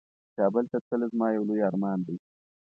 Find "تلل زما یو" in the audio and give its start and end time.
0.87-1.43